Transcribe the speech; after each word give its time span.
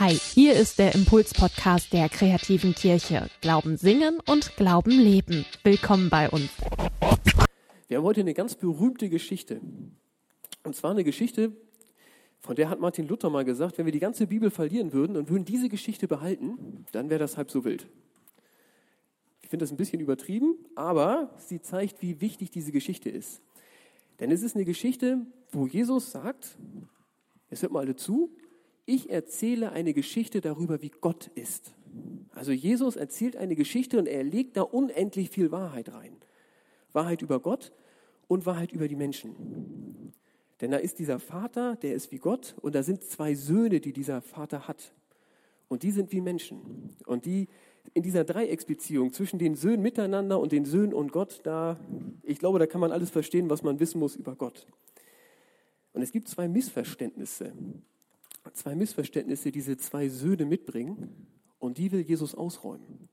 Hi, 0.00 0.10
hier 0.10 0.54
ist 0.54 0.80
der 0.80 0.96
Impuls-Podcast 0.96 1.92
der 1.92 2.08
kreativen 2.08 2.74
Kirche. 2.74 3.30
Glauben 3.40 3.76
singen 3.76 4.18
und 4.26 4.56
Glauben 4.56 4.90
leben. 4.90 5.46
Willkommen 5.62 6.10
bei 6.10 6.28
uns. 6.28 6.50
Wir 7.86 7.98
haben 7.98 8.04
heute 8.04 8.22
eine 8.22 8.34
ganz 8.34 8.56
berühmte 8.56 9.08
Geschichte. 9.08 9.60
Und 10.64 10.74
zwar 10.74 10.90
eine 10.90 11.04
Geschichte, 11.04 11.52
von 12.40 12.56
der 12.56 12.70
hat 12.70 12.80
Martin 12.80 13.06
Luther 13.06 13.30
mal 13.30 13.44
gesagt, 13.44 13.78
wenn 13.78 13.84
wir 13.84 13.92
die 13.92 14.00
ganze 14.00 14.26
Bibel 14.26 14.50
verlieren 14.50 14.92
würden 14.92 15.16
und 15.16 15.30
würden 15.30 15.44
diese 15.44 15.68
Geschichte 15.68 16.08
behalten, 16.08 16.86
dann 16.90 17.08
wäre 17.08 17.20
das 17.20 17.36
halb 17.36 17.52
so 17.52 17.64
wild. 17.64 17.86
Ich 19.42 19.48
finde 19.48 19.62
das 19.62 19.70
ein 19.70 19.76
bisschen 19.76 20.00
übertrieben, 20.00 20.56
aber 20.74 21.30
sie 21.38 21.62
zeigt, 21.62 22.02
wie 22.02 22.20
wichtig 22.20 22.50
diese 22.50 22.72
Geschichte 22.72 23.10
ist. 23.10 23.42
Denn 24.18 24.32
es 24.32 24.42
ist 24.42 24.56
eine 24.56 24.64
Geschichte, 24.64 25.24
wo 25.52 25.68
Jesus 25.68 26.10
sagt, 26.10 26.58
jetzt 27.48 27.62
hört 27.62 27.70
mal 27.70 27.84
alle 27.84 27.94
zu, 27.94 28.34
ich 28.86 29.10
erzähle 29.10 29.72
eine 29.72 29.94
Geschichte 29.94 30.40
darüber, 30.40 30.82
wie 30.82 30.90
Gott 30.90 31.30
ist. 31.34 31.74
Also 32.32 32.52
Jesus 32.52 32.96
erzählt 32.96 33.36
eine 33.36 33.54
Geschichte 33.54 33.98
und 33.98 34.06
er 34.06 34.24
legt 34.24 34.56
da 34.56 34.62
unendlich 34.62 35.30
viel 35.30 35.50
Wahrheit 35.50 35.92
rein. 35.92 36.16
Wahrheit 36.92 37.22
über 37.22 37.40
Gott 37.40 37.72
und 38.28 38.46
Wahrheit 38.46 38.72
über 38.72 38.88
die 38.88 38.96
Menschen. 38.96 40.12
Denn 40.60 40.70
da 40.70 40.76
ist 40.76 40.98
dieser 40.98 41.18
Vater, 41.18 41.76
der 41.76 41.94
ist 41.94 42.12
wie 42.12 42.18
Gott 42.18 42.54
und 42.60 42.74
da 42.74 42.82
sind 42.82 43.02
zwei 43.02 43.34
Söhne, 43.34 43.80
die 43.80 43.92
dieser 43.92 44.22
Vater 44.22 44.68
hat. 44.68 44.92
Und 45.68 45.82
die 45.82 45.90
sind 45.90 46.12
wie 46.12 46.20
Menschen. 46.20 46.94
Und 47.06 47.26
die 47.26 47.48
in 47.92 48.02
dieser 48.02 48.24
Dreiecksbeziehung 48.24 49.12
zwischen 49.12 49.38
den 49.38 49.54
Söhnen 49.54 49.82
miteinander 49.82 50.40
und 50.40 50.52
den 50.52 50.64
Söhnen 50.64 50.94
und 50.94 51.12
Gott, 51.12 51.40
da, 51.42 51.78
ich 52.22 52.38
glaube, 52.38 52.58
da 52.58 52.66
kann 52.66 52.80
man 52.80 52.92
alles 52.92 53.10
verstehen, 53.10 53.50
was 53.50 53.62
man 53.62 53.78
wissen 53.80 53.98
muss 53.98 54.16
über 54.16 54.36
Gott. 54.36 54.66
Und 55.92 56.02
es 56.02 56.12
gibt 56.12 56.28
zwei 56.28 56.48
Missverständnisse. 56.48 57.52
Zwei 58.54 58.74
Missverständnisse, 58.74 59.44
die 59.50 59.52
diese 59.52 59.76
zwei 59.76 60.08
Söhne 60.08 60.46
mitbringen. 60.46 61.26
Und 61.58 61.78
die 61.78 61.92
will 61.92 62.00
Jesus 62.00 62.34
ausräumen. 62.34 63.08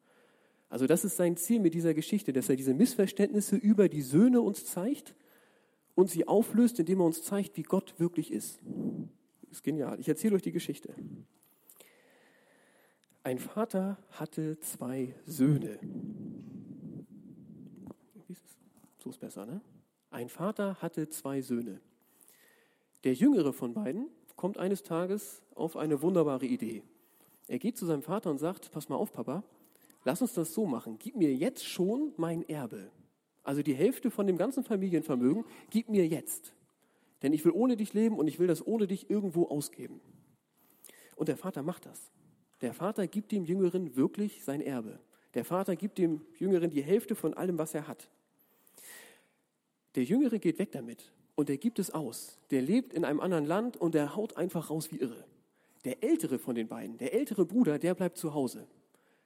Also 0.70 0.88
das 0.88 1.04
ist 1.04 1.18
sein 1.18 1.36
Ziel 1.36 1.60
mit 1.60 1.74
dieser 1.74 1.94
Geschichte, 1.94 2.32
dass 2.32 2.48
er 2.48 2.56
diese 2.56 2.74
Missverständnisse 2.74 3.58
über 3.58 3.90
die 3.90 4.02
Söhne 4.02 4.40
uns 4.40 4.66
zeigt 4.66 5.16
und 5.96 6.10
sie 6.10 6.28
auflöst, 6.28 6.80
indem 6.80 7.02
er 7.02 7.06
uns 7.06 7.24
zeigt, 7.24 7.58
wie 7.58 7.64
Gott 7.64 7.96
wirklich 7.98 8.32
ist. 8.32 8.62
Ist 9.50 9.64
genial. 9.64 10.00
Ich 10.00 10.08
erzähle 10.08 10.36
euch 10.36 10.42
die 10.44 10.54
Geschichte. 10.54 10.96
Ein 13.24 13.40
Vater 13.40 13.98
hatte 14.12 14.60
zwei 14.60 15.14
Söhne. 15.26 15.78
So 19.00 19.10
ist 19.10 19.20
besser, 19.20 19.46
ne? 19.46 19.62
Ein 20.12 20.30
Vater 20.30 20.76
hatte 20.82 21.10
zwei 21.10 21.42
Söhne. 21.42 21.82
Der 23.04 23.14
jüngere 23.14 23.54
von 23.54 23.74
beiden 23.74 24.08
kommt 24.36 24.58
eines 24.58 24.84
Tages 24.84 25.42
auf 25.56 25.78
eine 25.78 26.02
wunderbare 26.02 26.46
Idee. 26.46 26.84
Er 27.48 27.60
geht 27.60 27.78
zu 27.78 27.86
seinem 27.86 28.04
Vater 28.04 28.30
und 28.30 28.38
sagt, 28.38 28.72
pass 28.72 28.90
mal 28.90 28.96
auf, 28.96 29.12
Papa, 29.12 29.44
lass 30.06 30.22
uns 30.22 30.34
das 30.34 30.54
so 30.54 30.66
machen. 30.66 30.98
Gib 31.00 31.16
mir 31.16 31.34
jetzt 31.34 31.66
schon 31.66 32.14
mein 32.18 32.48
Erbe. 32.48 32.92
Also 33.44 33.62
die 33.62 33.74
Hälfte 33.74 34.12
von 34.12 34.28
dem 34.28 34.38
ganzen 34.38 34.64
Familienvermögen, 34.64 35.44
gib 35.70 35.90
mir 35.90 36.08
jetzt. 36.08 36.54
Denn 37.24 37.34
ich 37.34 37.44
will 37.44 37.52
ohne 37.52 37.76
dich 37.76 37.94
leben 37.94 38.18
und 38.18 38.28
ich 38.28 38.40
will 38.40 38.48
das 38.48 38.66
ohne 38.66 38.88
dich 38.88 39.10
irgendwo 39.10 39.48
ausgeben. 39.48 40.00
Und 41.16 41.28
der 41.28 41.38
Vater 41.38 41.64
macht 41.64 41.86
das. 41.86 42.12
Der 42.62 42.74
Vater 42.74 43.08
gibt 43.08 43.32
dem 43.32 43.46
Jüngeren 43.46 43.96
wirklich 43.96 44.44
sein 44.44 44.62
Erbe. 44.62 45.00
Der 45.34 45.46
Vater 45.46 45.76
gibt 45.76 45.98
dem 45.98 46.22
Jüngeren 46.38 46.70
die 46.70 46.84
Hälfte 46.84 47.16
von 47.16 47.34
allem, 47.34 47.58
was 47.58 47.74
er 47.74 47.88
hat. 47.88 48.10
Der 49.96 50.04
Jüngere 50.04 50.40
geht 50.40 50.60
weg 50.60 50.72
damit 50.72 51.12
und 51.42 51.50
der 51.50 51.58
gibt 51.58 51.80
es 51.80 51.90
aus. 51.90 52.38
Der 52.52 52.62
lebt 52.62 52.94
in 52.94 53.04
einem 53.04 53.20
anderen 53.20 53.48
Land 53.48 53.76
und 53.76 53.96
der 53.96 54.16
haut 54.16 54.38
einfach 54.38 54.70
raus 54.70 54.92
wie 54.92 54.98
irre. 54.98 55.26
Der 55.86 56.04
ältere 56.04 56.38
von 56.38 56.54
den 56.54 56.68
beiden, 56.68 57.00
der 57.00 57.16
ältere 57.16 57.48
Bruder, 57.48 57.80
der 57.80 57.96
bleibt 57.96 58.20
zu 58.20 58.36
Hause. 58.36 58.68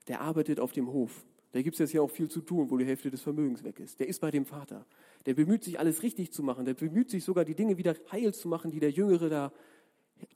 Der 0.08 0.22
arbeitet 0.22 0.62
auf 0.62 0.72
dem 0.72 0.88
Hof. 0.88 1.26
Da 1.52 1.62
gibt 1.62 1.76
es 1.76 1.80
jetzt 1.80 1.92
ja 1.92 2.00
auch 2.00 2.10
viel 2.10 2.30
zu 2.30 2.40
tun, 2.40 2.72
wo 2.72 2.78
die 2.78 2.86
Hälfte 2.86 3.12
des 3.12 3.22
Vermögens 3.22 3.66
weg 3.66 3.82
ist. 3.82 4.00
Der 4.00 4.08
ist 4.08 4.22
bei 4.22 4.32
dem 4.32 4.46
Vater. 4.46 4.86
Der 5.26 5.34
bemüht 5.34 5.66
sich, 5.66 5.78
alles 5.78 6.04
richtig 6.04 6.32
zu 6.32 6.42
machen. 6.42 6.64
Der 6.64 6.74
bemüht 6.74 7.10
sich 7.10 7.26
sogar, 7.26 7.44
die 7.44 7.54
Dinge 7.54 7.78
wieder 7.78 7.94
heil 8.14 8.34
zu 8.34 8.48
machen, 8.48 8.72
die 8.72 8.80
der 8.80 8.92
Jüngere 8.92 9.28
da 9.28 9.52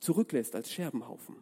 zurücklässt 0.01 0.55
als 0.55 0.73
Scherbenhaufen. 0.73 1.37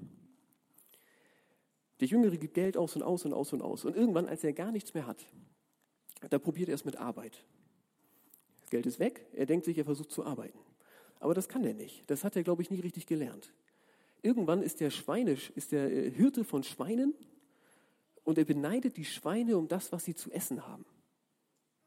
Der 2.00 2.08
Jüngere 2.08 2.38
gibt 2.38 2.54
Geld 2.54 2.78
aus 2.78 2.96
und 2.96 3.02
aus 3.02 3.26
und 3.26 3.34
aus 3.34 3.54
und 3.54 3.64
aus. 3.64 3.86
Und 3.86 3.96
irgendwann, 3.96 4.28
als 4.28 4.44
er 4.44 4.54
gar 4.54 4.72
nichts 4.72 4.94
mehr 4.94 5.08
hat, 5.08 5.26
da 6.30 6.38
probiert 6.38 6.70
er 6.70 6.76
es 6.76 6.86
mit 6.86 6.98
Arbeit. 6.98 7.44
Geld 8.70 8.86
ist 8.86 9.00
weg, 9.00 9.26
er 9.34 9.46
denkt 9.46 9.66
sich, 9.66 9.78
er 9.78 9.86
versucht 9.86 10.12
zu 10.12 10.26
arbeiten. 10.26 10.60
Aber 11.20 11.34
das 11.34 11.48
kann 11.48 11.64
er 11.64 11.74
nicht. 11.74 12.10
Das 12.10 12.24
hat 12.24 12.36
er, 12.36 12.44
glaube 12.44 12.62
ich, 12.62 12.70
nie 12.70 12.80
richtig 12.80 13.06
gelernt. 13.08 13.54
Irgendwann 14.22 14.62
ist 14.62 14.80
der 14.80 14.90
Schweinisch, 14.90 15.52
ist 15.56 15.72
der 15.72 15.92
äh, 15.92 16.12
Hirte 16.12 16.44
von 16.44 16.64
Schweinen 16.64 17.14
und 18.24 18.38
er 18.38 18.46
beneidet 18.46 18.98
die 18.98 19.06
Schweine 19.06 19.58
um 19.58 19.68
das, 19.68 19.92
was 19.92 20.06
sie 20.06 20.16
zu 20.16 20.32
essen 20.32 20.68
haben. 20.68 20.86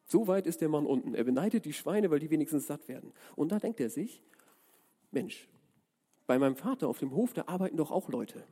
So 0.06 0.26
weit 0.26 0.46
ist 0.46 0.60
der 0.60 0.68
Mann 0.68 0.86
unten. 0.86 1.14
Er 1.14 1.24
beneidet 1.24 1.64
die 1.64 1.72
Schweine, 1.72 2.10
weil 2.10 2.18
die 2.18 2.30
wenigstens 2.30 2.66
satt 2.66 2.88
werden. 2.88 3.12
Und 3.36 3.52
da 3.52 3.58
denkt 3.58 3.78
er 3.78 3.90
sich, 3.90 4.22
Mensch, 5.10 5.48
bei 6.26 6.38
meinem 6.38 6.56
Vater 6.56 6.88
auf 6.88 6.98
dem 6.98 7.12
Hof, 7.12 7.32
da 7.32 7.44
arbeiten 7.46 7.76
doch 7.76 7.90
auch 7.90 8.08
Leute. 8.08 8.44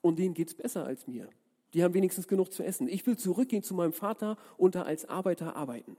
Und 0.00 0.18
denen 0.18 0.34
geht 0.34 0.48
es 0.48 0.54
besser 0.54 0.84
als 0.84 1.06
mir. 1.06 1.28
Die 1.74 1.84
haben 1.84 1.94
wenigstens 1.94 2.28
genug 2.28 2.52
zu 2.52 2.62
essen. 2.62 2.88
Ich 2.88 3.06
will 3.06 3.16
zurückgehen 3.16 3.62
zu 3.62 3.74
meinem 3.74 3.92
Vater 3.92 4.36
und 4.56 4.74
da 4.74 4.82
als 4.82 5.06
Arbeiter 5.06 5.56
arbeiten. 5.56 5.96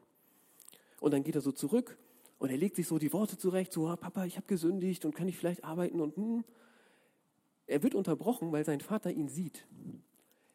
Und 1.02 1.12
dann 1.12 1.24
geht 1.24 1.36
er 1.36 1.42
so 1.42 1.52
zurück 1.52 1.98
und 2.38 2.52
er 2.52 2.58
legt 2.58 2.76
sich 2.76 2.88
so 2.88 3.00
die 3.00 3.12
Worte 3.12 3.36
zurecht, 3.36 3.74
so, 3.74 3.88
Papa, 3.98 4.24
ich 4.26 4.38
habe 4.38 4.46
gesündigt 4.46 5.04
und 5.04 5.16
kann 5.16 5.28
ich 5.28 5.36
vielleicht 5.36 5.66
arbeiten 5.66 6.00
und 6.00 6.16
hm. 6.16 6.46
Er 7.66 7.84
wird 7.84 7.96
unterbrochen, 7.96 8.52
weil 8.52 8.66
sein 8.66 8.82
Vater 8.82 9.12
ihn 9.12 9.30
sieht. 9.30 9.66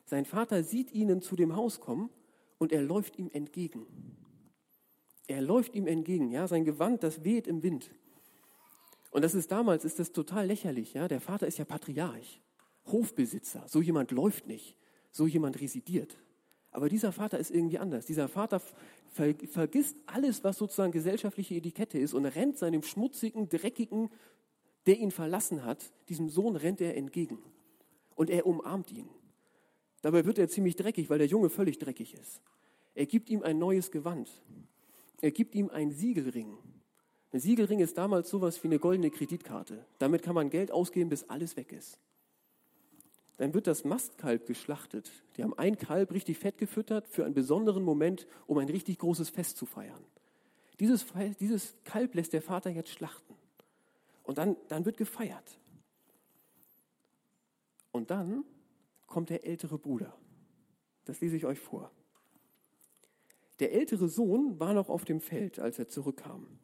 Sein 0.05 0.25
Vater 0.25 0.63
sieht 0.63 0.93
ihnen 0.93 1.23
zu 1.23 1.35
dem 1.35 1.57
Haus 1.57 1.81
kommen 1.81 2.11
und 2.59 2.73
er 2.73 2.83
läuft 2.83 3.19
ihm 3.19 3.31
entgegen. 3.33 3.87
Er 5.27 5.41
läuft 5.41 5.75
ihm 5.75 5.87
entgegen, 5.87 6.31
ja, 6.31 6.47
sein 6.47 6.65
Gewand, 6.65 7.03
das 7.03 7.25
weht 7.25 7.47
im 7.47 7.63
Wind. 7.63 7.91
Und 9.11 9.23
das 9.23 9.35
ist 9.35 9.51
damals, 9.51 9.85
ist 9.85 9.99
das 9.99 10.13
total 10.13 10.47
lächerlich, 10.47 10.95
ja. 10.95 11.09
Der 11.09 11.21
Vater 11.21 11.47
ist 11.47 11.59
ja 11.59 11.65
Patriarch, 11.65 12.41
Hofbesitzer. 12.85 13.65
So 13.67 13.81
jemand 13.81 14.13
läuft 14.13 14.47
nicht, 14.47 14.77
so 15.11 15.27
jemand 15.27 15.61
residiert. 15.61 16.19
Aber 16.77 16.91
dieser 16.91 17.11
Vater 17.11 17.39
ist 17.39 17.51
irgendwie 17.51 17.79
anders. 17.79 18.05
Dieser 18.05 18.29
Vater 18.29 18.61
ver 19.09 19.35
vergisst 19.49 19.97
alles, 20.05 20.45
was 20.45 20.59
sozusagen 20.59 20.93
gesellschaftliche 20.93 21.55
Etikette 21.55 21.99
ist 21.99 22.13
und 22.13 22.27
rennt 22.27 22.59
seinem 22.59 22.83
schmutzigen, 22.83 23.49
dreckigen, 23.49 24.11
der 24.85 24.99
ihn 24.99 25.11
verlassen 25.11 25.65
hat, 25.65 25.91
diesem 26.11 26.29
Sohn 26.29 26.55
rennt 26.55 26.83
er 26.83 26.95
entgegen. 26.95 27.39
Und 28.15 28.29
er 28.29 28.45
umarmt 28.45 28.93
ihn. 28.93 29.09
Dabei 30.03 30.27
wird 30.27 30.39
er 30.39 30.51
ziemlich 30.51 30.77
dreckig, 30.77 31.09
weil 31.09 31.17
der 31.17 31.29
Junge 31.29 31.49
völlig 31.49 31.79
dreckig 31.79 32.13
ist. 32.13 32.43
Er 32.95 33.07
gibt 33.07 33.31
ihm 33.31 33.43
ein 33.43 33.59
neues 33.59 33.91
Gewand. 33.91 34.29
Er 35.23 35.31
gibt 35.31 35.55
ihm 35.55 35.71
einen 35.71 35.93
Siegelring. 35.93 36.59
Ein 37.33 37.41
Siegelring 37.41 37.81
ist 37.81 37.97
damals 37.97 38.29
sowas 38.29 38.63
wie 38.63 38.69
eine 38.69 38.79
goldene 38.79 39.11
Kreditkarte. 39.11 39.87
Damit 39.99 40.23
kann 40.23 40.35
man 40.35 40.51
Geld 40.51 40.71
ausgeben, 40.71 41.09
bis 41.09 41.25
alles 41.31 41.57
weg 41.57 41.73
ist 41.73 41.99
dann 43.37 43.53
wird 43.53 43.67
das 43.67 43.85
Mastkalb 43.85 44.47
geschlachtet. 44.47 45.11
Die 45.37 45.43
haben 45.43 45.55
ein 45.55 45.77
Kalb 45.77 46.13
richtig 46.13 46.39
fett 46.39 46.57
gefüttert 46.59 47.07
für 47.07 47.25
einen 47.25 47.35
besonderen 47.35 47.83
Moment, 47.83 48.27
um 48.47 48.59
ein 48.59 48.69
richtig 48.69 48.99
großes 48.99 49.29
Fest 49.29 49.57
zu 49.57 49.67
feiern. 49.67 50.05
Dieses, 50.81 51.07
dieses 51.41 51.75
Kalb 51.85 52.15
lässt 52.15 52.33
der 52.33 52.43
Vater 52.43 52.71
jetzt 52.71 52.91
schlachten. 52.91 53.35
Und 54.23 54.39
dann, 54.39 54.57
dann 54.69 54.85
wird 54.85 54.97
gefeiert. 54.97 55.59
Und 57.93 58.11
dann 58.11 58.45
kommt 59.07 59.31
der 59.31 59.47
ältere 59.47 59.79
Bruder. 59.79 60.15
Das 61.05 61.21
lese 61.21 61.37
ich 61.37 61.47
euch 61.47 61.61
vor. 61.61 61.91
Der 63.61 63.73
ältere 63.73 64.09
Sohn 64.09 64.59
war 64.61 64.75
noch 64.75 64.89
auf 64.89 65.05
dem 65.05 65.21
Feld, 65.21 65.59
als 65.59 65.79
er 65.79 65.89
zurückkam. 65.89 66.59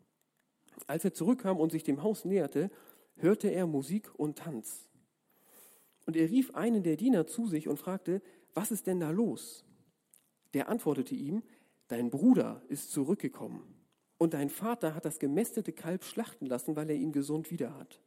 Als 0.86 1.04
er 1.04 1.14
zurückkam 1.14 1.58
und 1.58 1.70
sich 1.70 1.84
dem 1.84 2.02
Haus 2.02 2.24
näherte, 2.24 2.70
hörte 3.16 3.48
er 3.48 3.66
Musik 3.66 4.10
und 4.18 4.38
Tanz. 4.38 4.88
Und 6.06 6.16
er 6.16 6.30
rief 6.30 6.54
einen 6.54 6.82
der 6.82 6.96
Diener 6.96 7.26
zu 7.26 7.46
sich 7.46 7.68
und 7.68 7.78
fragte, 7.78 8.22
was 8.54 8.70
ist 8.70 8.86
denn 8.86 9.00
da 9.00 9.10
los? 9.10 9.64
Der 10.54 10.68
antwortete 10.68 11.14
ihm, 11.14 11.42
dein 11.88 12.10
Bruder 12.10 12.62
ist 12.68 12.90
zurückgekommen 12.90 13.62
und 14.18 14.34
dein 14.34 14.50
Vater 14.50 14.94
hat 14.94 15.04
das 15.04 15.18
gemästete 15.18 15.72
Kalb 15.72 16.04
schlachten 16.04 16.46
lassen, 16.46 16.76
weil 16.76 16.90
er 16.90 16.96
ihn 16.96 17.12
gesund 17.12 17.50
wieder 17.50 17.76
hat. 17.76 18.00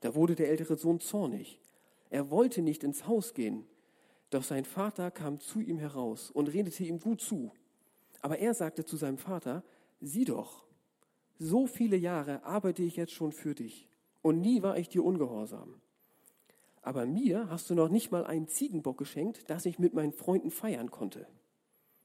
Da 0.00 0.14
wurde 0.14 0.34
der 0.34 0.50
ältere 0.50 0.76
Sohn 0.76 1.00
zornig. 1.00 1.60
Er 2.10 2.30
wollte 2.30 2.62
nicht 2.62 2.84
ins 2.84 3.06
Haus 3.06 3.34
gehen, 3.34 3.66
doch 4.30 4.42
sein 4.42 4.64
Vater 4.64 5.10
kam 5.10 5.40
zu 5.40 5.60
ihm 5.60 5.78
heraus 5.78 6.30
und 6.30 6.52
redete 6.52 6.84
ihm 6.84 7.00
gut 7.00 7.20
zu. 7.20 7.52
Aber 8.20 8.38
er 8.38 8.54
sagte 8.54 8.84
zu 8.84 8.96
seinem 8.96 9.18
Vater, 9.18 9.62
sieh 10.00 10.24
doch, 10.24 10.66
so 11.38 11.66
viele 11.66 11.96
Jahre 11.96 12.44
arbeite 12.44 12.82
ich 12.82 12.96
jetzt 12.96 13.12
schon 13.12 13.32
für 13.32 13.54
dich 13.54 13.88
und 14.22 14.40
nie 14.40 14.62
war 14.62 14.78
ich 14.78 14.88
dir 14.88 15.04
ungehorsam. 15.04 15.80
Aber 16.86 17.04
mir 17.04 17.50
hast 17.50 17.68
du 17.68 17.74
noch 17.74 17.88
nicht 17.88 18.12
mal 18.12 18.24
einen 18.24 18.46
Ziegenbock 18.46 18.96
geschenkt, 18.96 19.50
dass 19.50 19.66
ich 19.66 19.80
mit 19.80 19.92
meinen 19.92 20.12
Freunden 20.12 20.52
feiern 20.52 20.92
konnte. 20.92 21.26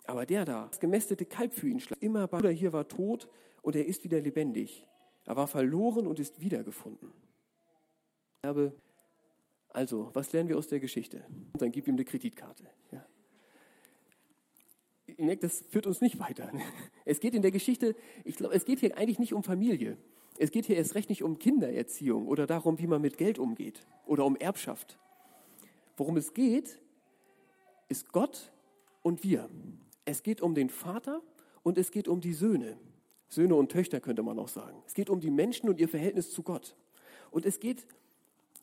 Aber 0.05 0.25
der 0.25 0.43
da, 0.43 0.65
das 0.65 0.79
gemästete 0.79 1.23
Kalb 1.25 1.53
für 1.53 1.69
ihn 1.69 1.79
schlägt. 1.79 2.01
Immer 2.01 2.27
Bruder 2.27 2.49
hier 2.49 2.73
war 2.73 2.87
tot 2.87 3.29
und 3.61 3.75
er 3.75 3.85
ist 3.85 4.03
wieder 4.03 4.19
lebendig. 4.19 4.87
Er 5.25 5.35
war 5.35 5.45
verloren 5.45 6.07
und 6.07 6.19
ist 6.19 6.41
wiedergefunden. 6.41 7.11
Also, 9.69 10.09
was 10.15 10.33
lernen 10.33 10.49
wir 10.49 10.57
aus 10.57 10.67
der 10.67 10.79
Geschichte? 10.79 11.25
Und 11.53 11.61
dann 11.61 11.71
gib 11.71 11.87
ihm 11.87 11.93
eine 11.93 12.03
Kreditkarte. 12.03 12.63
Ja. 12.91 13.05
Das 15.35 15.63
führt 15.69 15.85
uns 15.85 16.01
nicht 16.01 16.17
weiter. 16.17 16.51
Es 17.05 17.19
geht 17.19 17.35
in 17.35 17.43
der 17.43 17.51
Geschichte, 17.51 17.95
ich 18.23 18.35
glaube, 18.35 18.55
es 18.55 18.65
geht 18.65 18.79
hier 18.79 18.97
eigentlich 18.97 19.19
nicht 19.19 19.35
um 19.35 19.43
Familie. 19.43 19.97
Es 20.37 20.51
geht 20.51 20.65
hier 20.65 20.77
erst 20.77 20.95
recht 20.95 21.09
nicht 21.09 21.23
um 21.23 21.39
Kindererziehung 21.39 22.27
oder 22.27 22.47
darum, 22.47 22.79
wie 22.79 22.87
man 22.87 23.01
mit 23.01 23.17
Geld 23.17 23.37
umgeht 23.39 23.85
oder 24.05 24.25
um 24.25 24.35
Erbschaft. 24.35 24.97
Worum 25.97 26.17
es 26.17 26.33
geht, 26.33 26.79
ist 27.89 28.11
Gott 28.11 28.51
und 29.01 29.23
wir. 29.23 29.49
Es 30.05 30.23
geht 30.23 30.41
um 30.41 30.55
den 30.55 30.69
Vater 30.69 31.21
und 31.63 31.77
es 31.77 31.91
geht 31.91 32.07
um 32.07 32.21
die 32.21 32.33
Söhne. 32.33 32.77
Söhne 33.27 33.55
und 33.55 33.71
Töchter 33.71 33.99
könnte 33.99 34.23
man 34.23 34.39
auch 34.39 34.47
sagen. 34.47 34.81
Es 34.87 34.93
geht 34.93 35.09
um 35.09 35.19
die 35.19 35.31
Menschen 35.31 35.69
und 35.69 35.79
ihr 35.79 35.87
Verhältnis 35.87 36.31
zu 36.31 36.43
Gott. 36.43 36.75
Und 37.29 37.45
es 37.45 37.59
geht 37.59 37.85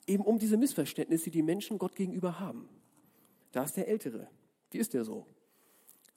eben 0.07 0.25
um 0.25 0.39
diese 0.39 0.57
Missverständnisse, 0.57 1.31
die 1.31 1.43
Menschen 1.43 1.79
Gott 1.79 1.95
gegenüber 1.95 2.41
haben. 2.41 2.69
Da 3.53 3.65
ist 3.65 3.77
der 3.77 3.89
Ältere. 3.89 4.29
Wie 4.71 4.79
ist 4.79 4.95
der 4.95 5.05
so? 5.05 5.27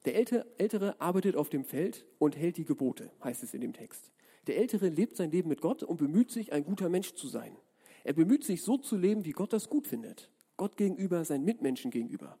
Der 0.04 0.16
Ältere 0.16 1.00
arbeitet 1.00 1.36
auf 1.36 1.48
dem 1.48 1.64
Feld 1.64 2.04
und 2.18 2.36
hält 2.36 2.56
die 2.56 2.64
Gebote, 2.64 3.10
heißt 3.22 3.42
es 3.42 3.54
in 3.54 3.60
dem 3.60 3.72
Text. 3.72 4.10
Der 4.46 4.58
Ältere 4.58 4.88
lebt 4.88 5.16
sein 5.16 5.30
Leben 5.30 5.48
mit 5.48 5.60
Gott 5.60 5.82
und 5.82 5.98
bemüht 5.98 6.30
sich, 6.30 6.52
ein 6.52 6.64
guter 6.64 6.88
Mensch 6.88 7.14
zu 7.14 7.28
sein. 7.28 7.56
Er 8.04 8.12
bemüht 8.12 8.44
sich, 8.44 8.62
so 8.62 8.76
zu 8.76 8.96
leben, 8.96 9.24
wie 9.24 9.30
Gott 9.30 9.52
das 9.52 9.68
gut 9.68 9.86
findet. 9.86 10.30
Gott 10.56 10.76
gegenüber, 10.76 11.24
seinen 11.24 11.44
Mitmenschen 11.44 11.90
gegenüber. 11.90 12.38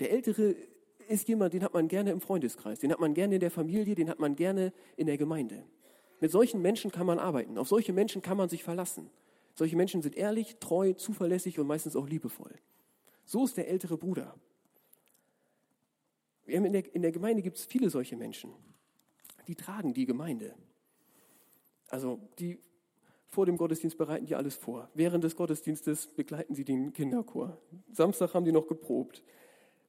Der 0.00 0.10
Ältere 0.10 0.54
ist 1.08 1.28
jemand, 1.28 1.54
den 1.54 1.62
hat 1.62 1.74
man 1.74 1.88
gerne 1.88 2.10
im 2.10 2.20
Freundeskreis, 2.20 2.80
den 2.80 2.92
hat 2.92 3.00
man 3.00 3.14
gerne 3.14 3.34
in 3.34 3.40
der 3.40 3.50
Familie, 3.50 3.94
den 3.94 4.08
hat 4.08 4.18
man 4.18 4.36
gerne 4.36 4.72
in 4.96 5.06
der 5.06 5.18
Gemeinde. 5.18 5.64
Mit 6.20 6.30
solchen 6.30 6.62
Menschen 6.62 6.92
kann 6.92 7.06
man 7.06 7.18
arbeiten, 7.18 7.58
auf 7.58 7.68
solche 7.68 7.92
Menschen 7.92 8.22
kann 8.22 8.36
man 8.36 8.48
sich 8.48 8.62
verlassen. 8.62 9.10
Solche 9.54 9.76
Menschen 9.76 10.02
sind 10.02 10.16
ehrlich, 10.16 10.56
treu, 10.60 10.92
zuverlässig 10.92 11.58
und 11.58 11.66
meistens 11.66 11.96
auch 11.96 12.08
liebevoll. 12.08 12.54
So 13.24 13.44
ist 13.44 13.56
der 13.56 13.68
ältere 13.68 13.96
Bruder. 13.96 14.34
In 16.46 16.72
der, 16.72 16.94
in 16.94 17.02
der 17.02 17.12
Gemeinde 17.12 17.42
gibt 17.42 17.58
es 17.58 17.64
viele 17.64 17.90
solche 17.90 18.16
Menschen. 18.16 18.52
Die 19.46 19.54
tragen 19.54 19.94
die 19.94 20.06
Gemeinde. 20.06 20.54
Also 21.92 22.18
die 22.38 22.58
vor 23.28 23.44
dem 23.46 23.58
Gottesdienst 23.58 23.98
bereiten 23.98 24.26
die 24.26 24.34
alles 24.34 24.56
vor. 24.56 24.90
Während 24.94 25.22
des 25.24 25.36
Gottesdienstes 25.36 26.06
begleiten 26.06 26.54
sie 26.54 26.64
den 26.64 26.92
Kinderchor. 26.92 27.58
Samstag 27.92 28.32
haben 28.32 28.46
die 28.46 28.52
noch 28.52 28.66
geprobt. 28.66 29.22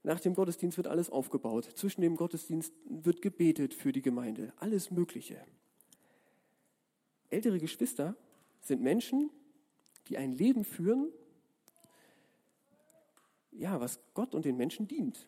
Nach 0.03 0.19
dem 0.19 0.33
Gottesdienst 0.33 0.77
wird 0.77 0.87
alles 0.87 1.09
aufgebaut. 1.09 1.65
Zwischen 1.75 2.01
dem 2.01 2.17
Gottesdienst 2.17 2.73
wird 2.89 3.21
gebetet 3.21 3.73
für 3.73 3.93
die 3.93 4.01
Gemeinde. 4.01 4.51
Alles 4.57 4.91
Mögliche. 4.91 5.41
Ältere 7.29 7.57
Geschwister 7.57 8.15
sind 8.59 8.81
Menschen, 8.81 9.29
die 10.07 10.17
ein 10.17 10.33
Leben 10.33 10.65
führen, 10.65 11.09
ja, 13.51 13.79
was 13.79 13.99
Gott 14.13 14.35
und 14.35 14.43
den 14.43 14.57
Menschen 14.57 14.89
dient. 14.89 15.25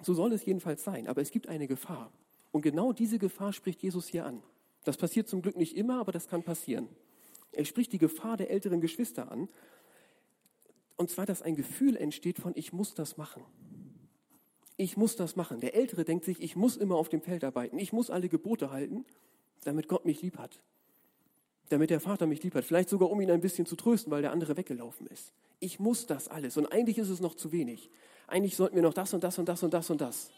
So 0.00 0.14
soll 0.14 0.32
es 0.32 0.46
jedenfalls 0.46 0.82
sein. 0.82 1.08
Aber 1.08 1.20
es 1.20 1.30
gibt 1.30 1.48
eine 1.48 1.66
Gefahr. 1.66 2.10
Und 2.52 2.62
genau 2.62 2.92
diese 2.94 3.18
Gefahr 3.18 3.52
spricht 3.52 3.82
Jesus 3.82 4.08
hier 4.08 4.24
an. 4.24 4.42
Das 4.84 4.96
passiert 4.96 5.28
zum 5.28 5.42
Glück 5.42 5.56
nicht 5.56 5.76
immer, 5.76 6.00
aber 6.00 6.12
das 6.12 6.28
kann 6.28 6.42
passieren. 6.42 6.88
Er 7.52 7.64
spricht 7.64 7.92
die 7.92 7.98
Gefahr 7.98 8.36
der 8.36 8.50
älteren 8.50 8.80
Geschwister 8.80 9.30
an. 9.30 9.48
Und 10.96 11.10
zwar, 11.10 11.26
dass 11.26 11.42
ein 11.42 11.54
Gefühl 11.54 11.96
entsteht 11.96 12.38
von, 12.38 12.52
ich 12.56 12.72
muss 12.72 12.94
das 12.94 13.16
machen. 13.16 13.44
Ich 14.76 14.96
muss 14.96 15.16
das 15.16 15.36
machen. 15.36 15.60
Der 15.60 15.74
Ältere 15.74 16.04
denkt 16.04 16.24
sich, 16.24 16.40
ich 16.42 16.56
muss 16.56 16.76
immer 16.76 16.96
auf 16.96 17.08
dem 17.08 17.20
Feld 17.20 17.44
arbeiten. 17.44 17.78
Ich 17.78 17.92
muss 17.92 18.10
alle 18.10 18.28
Gebote 18.28 18.70
halten, 18.70 19.04
damit 19.64 19.88
Gott 19.88 20.04
mich 20.04 20.22
lieb 20.22 20.38
hat. 20.38 20.60
Damit 21.68 21.90
der 21.90 22.00
Vater 22.00 22.26
mich 22.26 22.42
lieb 22.42 22.54
hat. 22.54 22.64
Vielleicht 22.64 22.88
sogar, 22.88 23.10
um 23.10 23.20
ihn 23.20 23.30
ein 23.30 23.40
bisschen 23.40 23.66
zu 23.66 23.76
trösten, 23.76 24.10
weil 24.10 24.22
der 24.22 24.32
andere 24.32 24.56
weggelaufen 24.56 25.06
ist. 25.06 25.32
Ich 25.60 25.78
muss 25.78 26.06
das 26.06 26.28
alles. 26.28 26.56
Und 26.56 26.66
eigentlich 26.72 26.98
ist 26.98 27.08
es 27.08 27.20
noch 27.20 27.34
zu 27.34 27.52
wenig. 27.52 27.90
Eigentlich 28.26 28.56
sollten 28.56 28.74
wir 28.74 28.82
noch 28.82 28.94
das 28.94 29.14
und 29.14 29.22
das 29.22 29.38
und 29.38 29.48
das 29.48 29.62
und 29.62 29.72
das 29.72 29.90
und 29.90 30.00
das. 30.00 30.30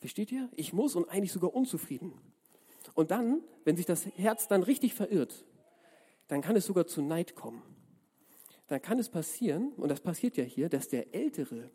Versteht 0.00 0.32
ihr? 0.32 0.48
Ich 0.56 0.72
muss 0.72 0.96
und 0.96 1.08
eigentlich 1.08 1.32
sogar 1.32 1.54
unzufrieden. 1.54 2.12
Und 2.94 3.10
dann, 3.10 3.42
wenn 3.64 3.76
sich 3.76 3.86
das 3.86 4.06
Herz 4.16 4.48
dann 4.48 4.62
richtig 4.62 4.94
verirrt, 4.94 5.44
dann 6.28 6.42
kann 6.42 6.56
es 6.56 6.66
sogar 6.66 6.86
zu 6.86 7.02
Neid 7.02 7.34
kommen. 7.34 7.62
Dann 8.68 8.80
kann 8.80 8.98
es 8.98 9.08
passieren, 9.08 9.72
und 9.76 9.88
das 9.88 10.00
passiert 10.00 10.36
ja 10.36 10.44
hier, 10.44 10.68
dass 10.68 10.88
der 10.88 11.12
Ältere, 11.14 11.70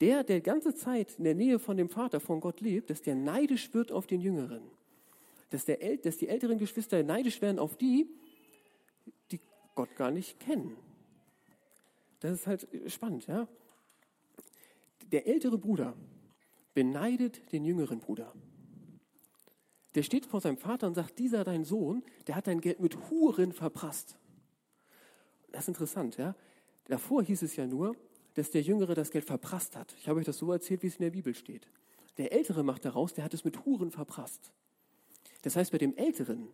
der 0.00 0.22
der 0.22 0.40
ganze 0.40 0.74
Zeit 0.74 1.18
in 1.18 1.24
der 1.24 1.34
Nähe 1.34 1.58
von 1.58 1.76
dem 1.76 1.88
Vater, 1.88 2.20
von 2.20 2.40
Gott 2.40 2.60
lebt, 2.60 2.90
dass 2.90 3.02
der 3.02 3.16
neidisch 3.16 3.74
wird 3.74 3.90
auf 3.90 4.06
den 4.06 4.20
Jüngeren. 4.20 4.62
Dass, 5.50 5.64
der, 5.64 5.96
dass 5.96 6.16
die 6.16 6.28
älteren 6.28 6.58
Geschwister 6.58 7.02
neidisch 7.02 7.42
werden 7.42 7.58
auf 7.58 7.76
die, 7.76 8.08
die 9.30 9.40
Gott 9.74 9.94
gar 9.96 10.10
nicht 10.10 10.38
kennen. 10.38 10.76
Das 12.20 12.32
ist 12.32 12.46
halt 12.46 12.68
spannend, 12.86 13.26
ja. 13.26 13.48
Der 15.10 15.26
ältere 15.26 15.58
Bruder 15.58 15.94
beneidet 16.72 17.52
den 17.52 17.64
jüngeren 17.64 17.98
Bruder. 17.98 18.32
Der 19.94 20.02
steht 20.02 20.26
vor 20.26 20.40
seinem 20.40 20.56
Vater 20.56 20.86
und 20.86 20.94
sagt, 20.94 21.18
dieser 21.18 21.44
dein 21.44 21.64
Sohn, 21.64 22.02
der 22.26 22.36
hat 22.36 22.46
dein 22.46 22.60
Geld 22.60 22.80
mit 22.80 23.10
Huren 23.10 23.52
verprasst. 23.52 24.16
Das 25.50 25.64
ist 25.64 25.68
interessant, 25.68 26.16
ja. 26.16 26.34
Davor 26.86 27.22
hieß 27.22 27.42
es 27.42 27.56
ja 27.56 27.66
nur, 27.66 27.94
dass 28.34 28.50
der 28.50 28.62
Jüngere 28.62 28.94
das 28.94 29.10
Geld 29.10 29.24
verprasst 29.24 29.76
hat. 29.76 29.94
Ich 29.98 30.08
habe 30.08 30.18
euch 30.18 30.24
das 30.26 30.38
so 30.38 30.50
erzählt, 30.50 30.82
wie 30.82 30.86
es 30.86 30.96
in 30.96 31.02
der 31.02 31.10
Bibel 31.10 31.34
steht. 31.34 31.68
Der 32.16 32.32
Ältere 32.32 32.62
macht 32.62 32.84
daraus, 32.84 33.12
der 33.14 33.24
hat 33.24 33.34
es 33.34 33.44
mit 33.44 33.64
Huren 33.64 33.90
verprasst. 33.90 34.52
Das 35.42 35.56
heißt, 35.56 35.72
bei 35.72 35.78
dem 35.78 35.96
Älteren, 35.96 36.48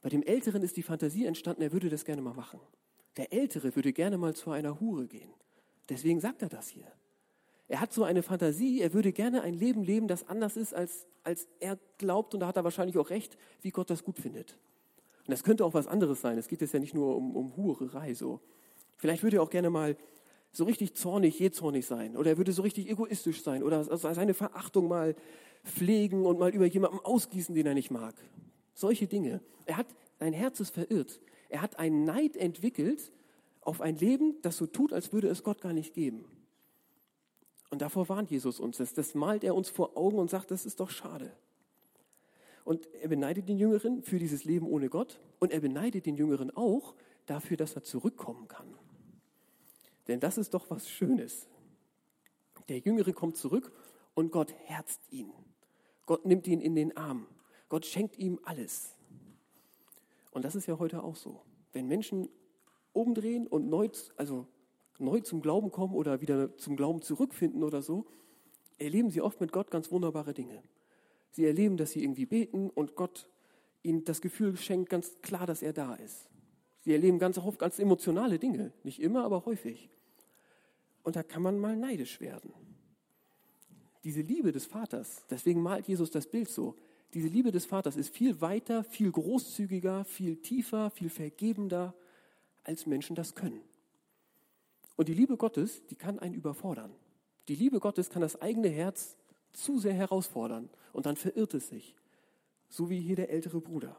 bei 0.00 0.08
dem 0.08 0.22
Älteren 0.22 0.62
ist 0.62 0.76
die 0.76 0.82
Fantasie 0.82 1.26
entstanden, 1.26 1.62
er 1.62 1.72
würde 1.72 1.88
das 1.88 2.04
gerne 2.04 2.22
mal 2.22 2.34
machen. 2.34 2.60
Der 3.16 3.32
Ältere 3.32 3.74
würde 3.74 3.92
gerne 3.92 4.18
mal 4.18 4.34
zu 4.34 4.50
einer 4.50 4.80
Hure 4.80 5.06
gehen. 5.06 5.30
Deswegen 5.88 6.20
sagt 6.20 6.42
er 6.42 6.48
das 6.48 6.68
hier. 6.68 6.90
Er 7.68 7.80
hat 7.80 7.92
so 7.92 8.04
eine 8.04 8.22
Fantasie, 8.22 8.80
er 8.80 8.92
würde 8.92 9.12
gerne 9.12 9.42
ein 9.42 9.54
Leben 9.54 9.82
leben, 9.82 10.06
das 10.06 10.28
anders 10.28 10.56
ist, 10.56 10.74
als, 10.74 11.06
als 11.22 11.48
er 11.60 11.78
glaubt, 11.98 12.34
und 12.34 12.40
da 12.40 12.46
hat 12.46 12.56
er 12.56 12.64
wahrscheinlich 12.64 12.98
auch 12.98 13.10
recht, 13.10 13.38
wie 13.62 13.70
Gott 13.70 13.88
das 13.88 14.04
gut 14.04 14.18
findet. 14.18 14.58
Und 15.26 15.30
das 15.30 15.42
könnte 15.42 15.64
auch 15.64 15.72
was 15.72 15.86
anderes 15.86 16.20
sein. 16.20 16.36
Es 16.36 16.48
geht 16.48 16.60
jetzt 16.60 16.74
ja 16.74 16.80
nicht 16.80 16.94
nur 16.94 17.16
um, 17.16 17.34
um 17.34 17.56
Hurerei 17.56 18.12
so. 18.12 18.40
Vielleicht 18.98 19.22
würde 19.22 19.38
er 19.38 19.42
auch 19.42 19.50
gerne 19.50 19.70
mal 19.70 19.96
so 20.52 20.64
richtig 20.64 20.94
zornig, 20.94 21.38
jähzornig 21.38 21.86
sein. 21.86 22.16
Oder 22.16 22.32
er 22.32 22.36
würde 22.36 22.52
so 22.52 22.62
richtig 22.62 22.90
egoistisch 22.90 23.42
sein. 23.42 23.62
Oder 23.62 23.84
seine 23.84 24.34
Verachtung 24.34 24.86
mal 24.86 25.16
pflegen 25.64 26.26
und 26.26 26.38
mal 26.38 26.54
über 26.54 26.66
jemanden 26.66 26.98
ausgießen, 26.98 27.54
den 27.54 27.66
er 27.66 27.74
nicht 27.74 27.90
mag. 27.90 28.14
Solche 28.74 29.06
Dinge. 29.06 29.40
Er 29.64 29.78
hat, 29.78 29.86
sein 30.20 30.34
Herz 30.34 30.60
ist 30.60 30.74
verirrt. 30.74 31.20
Er 31.48 31.62
hat 31.62 31.78
einen 31.78 32.04
Neid 32.04 32.36
entwickelt 32.36 33.12
auf 33.62 33.80
ein 33.80 33.96
Leben, 33.96 34.36
das 34.42 34.58
so 34.58 34.66
tut, 34.66 34.92
als 34.92 35.12
würde 35.12 35.28
es 35.28 35.42
Gott 35.42 35.62
gar 35.62 35.72
nicht 35.72 35.94
geben. 35.94 36.26
Und 37.70 37.82
davor 37.82 38.08
warnt 38.08 38.30
Jesus 38.30 38.60
uns. 38.60 38.76
Das, 38.76 38.94
das 38.94 39.14
malt 39.14 39.44
er 39.44 39.54
uns 39.54 39.68
vor 39.68 39.96
Augen 39.96 40.18
und 40.18 40.30
sagt, 40.30 40.50
das 40.50 40.66
ist 40.66 40.80
doch 40.80 40.90
schade. 40.90 41.32
Und 42.64 42.86
er 42.94 43.08
beneidet 43.08 43.48
den 43.48 43.58
Jüngeren 43.58 44.02
für 44.02 44.18
dieses 44.18 44.44
Leben 44.44 44.66
ohne 44.66 44.88
Gott 44.88 45.20
und 45.38 45.52
er 45.52 45.60
beneidet 45.60 46.06
den 46.06 46.16
Jüngeren 46.16 46.50
auch 46.56 46.94
dafür, 47.26 47.56
dass 47.56 47.74
er 47.74 47.82
zurückkommen 47.84 48.48
kann. 48.48 48.66
Denn 50.08 50.20
das 50.20 50.38
ist 50.38 50.54
doch 50.54 50.70
was 50.70 50.88
Schönes. 50.88 51.46
Der 52.68 52.78
Jüngere 52.78 53.12
kommt 53.12 53.36
zurück 53.36 53.72
und 54.14 54.32
Gott 54.32 54.52
herzt 54.64 55.00
ihn. 55.10 55.32
Gott 56.06 56.24
nimmt 56.24 56.46
ihn 56.46 56.60
in 56.60 56.74
den 56.74 56.96
Arm. 56.96 57.26
Gott 57.68 57.86
schenkt 57.86 58.18
ihm 58.18 58.38
alles. 58.44 58.94
Und 60.30 60.44
das 60.44 60.54
ist 60.54 60.66
ja 60.66 60.78
heute 60.78 61.02
auch 61.02 61.16
so. 61.16 61.42
Wenn 61.72 61.86
Menschen 61.86 62.28
umdrehen 62.92 63.46
und 63.46 63.68
neu, 63.68 63.88
also 64.16 64.46
neu 64.98 65.20
zum 65.20 65.40
Glauben 65.42 65.70
kommen 65.70 65.94
oder 65.94 66.20
wieder 66.20 66.56
zum 66.56 66.76
Glauben 66.76 67.02
zurückfinden 67.02 67.62
oder 67.62 67.82
so, 67.82 68.06
erleben 68.78 69.10
sie 69.10 69.20
oft 69.20 69.40
mit 69.40 69.52
Gott 69.52 69.70
ganz 69.70 69.90
wunderbare 69.90 70.34
Dinge. 70.34 70.62
Sie 71.30 71.44
erleben, 71.44 71.76
dass 71.76 71.92
sie 71.92 72.02
irgendwie 72.02 72.26
beten 72.26 72.70
und 72.70 72.94
Gott 72.94 73.28
ihnen 73.82 74.04
das 74.04 74.20
Gefühl 74.20 74.56
schenkt, 74.56 74.90
ganz 74.90 75.20
klar, 75.20 75.46
dass 75.46 75.62
er 75.62 75.72
da 75.72 75.94
ist. 75.94 76.28
Sie 76.80 76.92
erleben 76.92 77.18
ganz 77.18 77.38
oft 77.38 77.58
ganz 77.58 77.78
emotionale 77.78 78.38
Dinge. 78.38 78.72
Nicht 78.82 79.00
immer, 79.00 79.24
aber 79.24 79.46
häufig. 79.46 79.90
Und 81.02 81.16
da 81.16 81.22
kann 81.22 81.42
man 81.42 81.58
mal 81.58 81.76
neidisch 81.76 82.20
werden. 82.20 82.52
Diese 84.04 84.20
Liebe 84.20 84.52
des 84.52 84.66
Vaters, 84.66 85.24
deswegen 85.30 85.62
malt 85.62 85.88
Jesus 85.88 86.10
das 86.10 86.26
Bild 86.26 86.48
so, 86.48 86.76
diese 87.14 87.28
Liebe 87.28 87.52
des 87.52 87.64
Vaters 87.64 87.96
ist 87.96 88.14
viel 88.14 88.40
weiter, 88.40 88.84
viel 88.84 89.10
großzügiger, 89.10 90.04
viel 90.04 90.36
tiefer, 90.36 90.90
viel 90.90 91.08
vergebender, 91.08 91.94
als 92.64 92.86
Menschen 92.86 93.14
das 93.14 93.34
können. 93.34 93.60
Und 94.96 95.08
die 95.08 95.14
Liebe 95.14 95.36
Gottes, 95.36 95.86
die 95.86 95.96
kann 95.96 96.18
einen 96.18 96.34
überfordern. 96.34 96.94
Die 97.48 97.54
Liebe 97.54 97.80
Gottes 97.80 98.10
kann 98.10 98.22
das 98.22 98.40
eigene 98.40 98.68
Herz 98.68 99.16
zu 99.52 99.78
sehr 99.78 99.94
herausfordern 99.94 100.70
und 100.92 101.06
dann 101.06 101.16
verirrt 101.16 101.54
es 101.54 101.68
sich, 101.68 101.94
so 102.68 102.90
wie 102.90 103.00
hier 103.00 103.16
der 103.16 103.30
ältere 103.30 103.60
Bruder. 103.60 103.96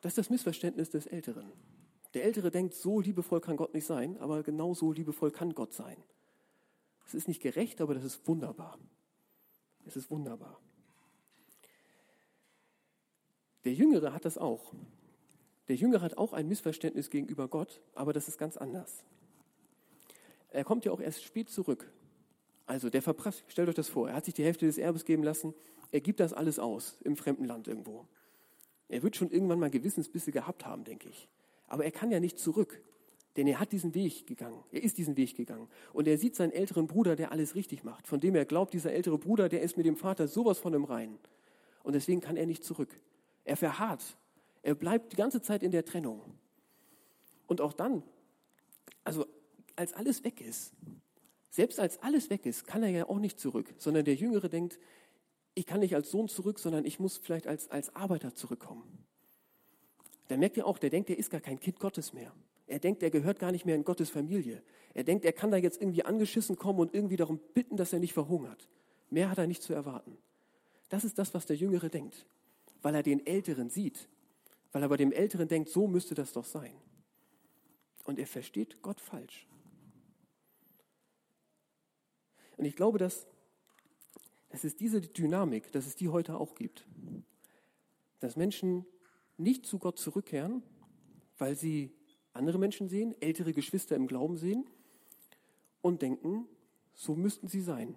Das 0.00 0.12
ist 0.12 0.18
das 0.18 0.30
Missverständnis 0.30 0.90
des 0.90 1.06
Älteren. 1.06 1.52
Der 2.14 2.24
Ältere 2.24 2.50
denkt, 2.50 2.74
so 2.74 3.00
liebevoll 3.00 3.40
kann 3.40 3.56
Gott 3.56 3.74
nicht 3.74 3.84
sein, 3.84 4.16
aber 4.18 4.42
genau 4.42 4.74
so 4.74 4.92
liebevoll 4.92 5.30
kann 5.30 5.54
Gott 5.54 5.72
sein. 5.72 5.96
Es 7.06 7.14
ist 7.14 7.28
nicht 7.28 7.42
gerecht, 7.42 7.80
aber 7.80 7.94
das 7.94 8.04
ist 8.04 8.26
wunderbar. 8.26 8.78
Es 9.84 9.96
ist 9.96 10.10
wunderbar. 10.10 10.60
Der 13.64 13.74
Jüngere 13.74 14.12
hat 14.12 14.24
das 14.24 14.38
auch. 14.38 14.72
Der 15.70 15.76
Jüngere 15.76 16.00
hat 16.00 16.18
auch 16.18 16.32
ein 16.32 16.48
Missverständnis 16.48 17.10
gegenüber 17.10 17.46
Gott, 17.46 17.80
aber 17.94 18.12
das 18.12 18.26
ist 18.26 18.38
ganz 18.38 18.56
anders. 18.56 19.04
Er 20.48 20.64
kommt 20.64 20.84
ja 20.84 20.90
auch 20.90 20.98
erst 20.98 21.22
spät 21.22 21.48
zurück. 21.48 21.92
Also 22.66 22.90
der 22.90 23.02
verprasst, 23.02 23.44
stellt 23.46 23.68
euch 23.68 23.76
das 23.76 23.88
vor, 23.88 24.08
er 24.08 24.16
hat 24.16 24.24
sich 24.24 24.34
die 24.34 24.42
Hälfte 24.42 24.66
des 24.66 24.78
Erbes 24.78 25.04
geben 25.04 25.22
lassen, 25.22 25.54
er 25.92 26.00
gibt 26.00 26.18
das 26.18 26.32
alles 26.32 26.58
aus 26.58 27.00
im 27.04 27.16
fremden 27.16 27.44
Land 27.44 27.68
irgendwo. 27.68 28.04
Er 28.88 29.04
wird 29.04 29.14
schon 29.14 29.30
irgendwann 29.30 29.60
mal 29.60 29.70
Gewissensbisse 29.70 30.32
gehabt 30.32 30.66
haben, 30.66 30.82
denke 30.82 31.08
ich. 31.08 31.28
Aber 31.68 31.84
er 31.84 31.92
kann 31.92 32.10
ja 32.10 32.18
nicht 32.18 32.40
zurück, 32.40 32.82
denn 33.36 33.46
er 33.46 33.60
hat 33.60 33.70
diesen 33.70 33.94
Weg 33.94 34.26
gegangen. 34.26 34.64
Er 34.72 34.82
ist 34.82 34.98
diesen 34.98 35.16
Weg 35.16 35.36
gegangen. 35.36 35.68
Und 35.92 36.08
er 36.08 36.18
sieht 36.18 36.34
seinen 36.34 36.50
älteren 36.50 36.88
Bruder, 36.88 37.14
der 37.14 37.30
alles 37.30 37.54
richtig 37.54 37.84
macht, 37.84 38.08
von 38.08 38.18
dem 38.18 38.34
er 38.34 38.44
glaubt, 38.44 38.74
dieser 38.74 38.92
ältere 38.92 39.18
Bruder, 39.18 39.48
der 39.48 39.62
ist 39.62 39.76
mit 39.76 39.86
dem 39.86 39.94
Vater 39.94 40.26
sowas 40.26 40.58
von 40.58 40.74
im 40.74 40.82
Reinen. 40.82 41.20
Und 41.84 41.92
deswegen 41.92 42.20
kann 42.20 42.36
er 42.36 42.46
nicht 42.46 42.64
zurück. 42.64 42.98
Er 43.44 43.56
verharrt. 43.56 44.16
Er 44.62 44.74
bleibt 44.74 45.12
die 45.12 45.16
ganze 45.16 45.40
Zeit 45.40 45.62
in 45.62 45.70
der 45.70 45.84
Trennung. 45.84 46.22
Und 47.46 47.60
auch 47.60 47.72
dann, 47.72 48.02
also 49.04 49.26
als 49.76 49.92
alles 49.92 50.24
weg 50.24 50.40
ist, 50.40 50.72
selbst 51.50 51.80
als 51.80 52.00
alles 52.02 52.30
weg 52.30 52.46
ist, 52.46 52.66
kann 52.66 52.82
er 52.82 52.90
ja 52.90 53.08
auch 53.08 53.18
nicht 53.18 53.40
zurück, 53.40 53.74
sondern 53.78 54.04
der 54.04 54.14
Jüngere 54.14 54.48
denkt, 54.48 54.78
ich 55.54 55.66
kann 55.66 55.80
nicht 55.80 55.94
als 55.94 56.10
Sohn 56.10 56.28
zurück, 56.28 56.58
sondern 56.58 56.84
ich 56.84 57.00
muss 57.00 57.18
vielleicht 57.18 57.46
als, 57.46 57.68
als 57.70 57.94
Arbeiter 57.96 58.34
zurückkommen. 58.34 59.04
Da 60.28 60.36
merkt 60.36 60.56
ihr 60.56 60.66
auch, 60.66 60.78
der 60.78 60.90
denkt, 60.90 61.10
er 61.10 61.18
ist 61.18 61.30
gar 61.30 61.40
kein 61.40 61.58
Kind 61.58 61.80
Gottes 61.80 62.12
mehr. 62.12 62.32
Er 62.68 62.78
denkt, 62.78 63.02
er 63.02 63.10
gehört 63.10 63.40
gar 63.40 63.50
nicht 63.50 63.66
mehr 63.66 63.74
in 63.74 63.82
Gottes 63.82 64.10
Familie. 64.10 64.62
Er 64.94 65.02
denkt, 65.02 65.24
er 65.24 65.32
kann 65.32 65.50
da 65.50 65.56
jetzt 65.56 65.82
irgendwie 65.82 66.04
angeschissen 66.04 66.54
kommen 66.54 66.78
und 66.78 66.94
irgendwie 66.94 67.16
darum 67.16 67.40
bitten, 67.52 67.76
dass 67.76 67.92
er 67.92 67.98
nicht 67.98 68.12
verhungert. 68.12 68.68
Mehr 69.10 69.28
hat 69.28 69.38
er 69.38 69.48
nicht 69.48 69.62
zu 69.62 69.74
erwarten. 69.74 70.16
Das 70.88 71.02
ist 71.02 71.18
das, 71.18 71.34
was 71.34 71.46
der 71.46 71.56
Jüngere 71.56 71.88
denkt, 71.88 72.26
weil 72.80 72.94
er 72.94 73.02
den 73.02 73.26
Älteren 73.26 73.70
sieht, 73.70 74.08
weil 74.72 74.82
er 74.82 74.88
bei 74.88 74.96
dem 74.96 75.12
Älteren 75.12 75.48
denkt, 75.48 75.70
so 75.70 75.86
müsste 75.86 76.14
das 76.14 76.32
doch 76.32 76.44
sein. 76.44 76.74
Und 78.04 78.18
er 78.18 78.26
versteht 78.26 78.82
Gott 78.82 79.00
falsch. 79.00 79.46
Und 82.56 82.64
ich 82.64 82.76
glaube, 82.76 82.98
dass, 82.98 83.26
dass 84.50 84.64
es 84.64 84.76
diese 84.76 85.00
Dynamik, 85.00 85.72
dass 85.72 85.86
es 85.86 85.96
die 85.96 86.08
heute 86.08 86.38
auch 86.38 86.54
gibt. 86.54 86.86
Dass 88.20 88.36
Menschen 88.36 88.84
nicht 89.38 89.64
zu 89.64 89.78
Gott 89.78 89.98
zurückkehren, 89.98 90.62
weil 91.38 91.56
sie 91.56 91.92
andere 92.32 92.58
Menschen 92.58 92.88
sehen, 92.88 93.14
ältere 93.20 93.52
Geschwister 93.52 93.96
im 93.96 94.06
Glauben 94.06 94.36
sehen 94.36 94.66
und 95.80 96.02
denken, 96.02 96.46
so 96.94 97.14
müssten 97.14 97.48
sie 97.48 97.62
sein. 97.62 97.94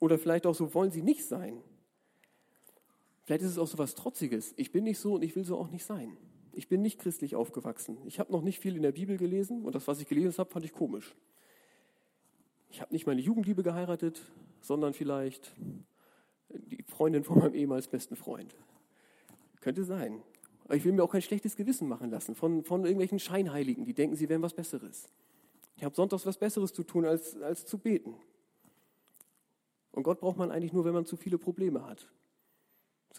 Oder 0.00 0.18
vielleicht 0.18 0.46
auch 0.46 0.54
so 0.54 0.74
wollen 0.74 0.90
sie 0.90 1.02
nicht 1.02 1.24
sein. 1.24 1.62
Vielleicht 3.28 3.42
ist 3.42 3.50
es 3.50 3.58
auch 3.58 3.66
so 3.66 3.76
was 3.76 3.94
Trotziges. 3.94 4.54
Ich 4.56 4.72
bin 4.72 4.84
nicht 4.84 4.98
so 4.98 5.16
und 5.16 5.22
ich 5.22 5.36
will 5.36 5.44
so 5.44 5.58
auch 5.58 5.68
nicht 5.68 5.84
sein. 5.84 6.16
Ich 6.54 6.66
bin 6.66 6.80
nicht 6.80 6.98
christlich 6.98 7.36
aufgewachsen. 7.36 7.98
Ich 8.06 8.18
habe 8.20 8.32
noch 8.32 8.40
nicht 8.40 8.58
viel 8.58 8.74
in 8.74 8.80
der 8.80 8.92
Bibel 8.92 9.18
gelesen 9.18 9.66
und 9.66 9.74
das, 9.74 9.86
was 9.86 10.00
ich 10.00 10.08
gelesen 10.08 10.38
habe, 10.38 10.50
fand 10.50 10.64
ich 10.64 10.72
komisch. 10.72 11.14
Ich 12.70 12.80
habe 12.80 12.90
nicht 12.90 13.06
meine 13.06 13.20
Jugendliebe 13.20 13.62
geheiratet, 13.62 14.22
sondern 14.62 14.94
vielleicht 14.94 15.52
die 16.48 16.82
Freundin 16.84 17.22
von 17.22 17.40
meinem 17.40 17.52
ehemals 17.52 17.86
besten 17.86 18.16
Freund. 18.16 18.56
Könnte 19.60 19.84
sein. 19.84 20.22
Aber 20.64 20.76
ich 20.76 20.86
will 20.86 20.92
mir 20.92 21.04
auch 21.04 21.12
kein 21.12 21.20
schlechtes 21.20 21.54
Gewissen 21.54 21.86
machen 21.86 22.08
lassen 22.08 22.34
von, 22.34 22.64
von 22.64 22.84
irgendwelchen 22.84 23.18
Scheinheiligen, 23.18 23.84
die 23.84 23.92
denken, 23.92 24.16
sie 24.16 24.30
wären 24.30 24.40
was 24.40 24.54
Besseres. 24.54 25.06
Ich 25.76 25.84
habe 25.84 25.94
sonntags 25.94 26.24
was 26.24 26.38
Besseres 26.38 26.72
zu 26.72 26.82
tun, 26.82 27.04
als, 27.04 27.38
als 27.42 27.66
zu 27.66 27.76
beten. 27.76 28.14
Und 29.92 30.04
Gott 30.04 30.18
braucht 30.18 30.38
man 30.38 30.50
eigentlich 30.50 30.72
nur, 30.72 30.86
wenn 30.86 30.94
man 30.94 31.04
zu 31.04 31.18
viele 31.18 31.36
Probleme 31.36 31.86
hat. 31.86 32.08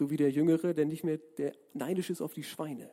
So 0.00 0.08
wie 0.08 0.16
der 0.16 0.30
Jüngere, 0.30 0.72
der 0.72 0.86
nicht 0.86 1.04
mehr, 1.04 1.18
der 1.36 1.52
neidisch 1.74 2.08
ist 2.08 2.22
auf 2.22 2.32
die 2.32 2.42
Schweine. 2.42 2.90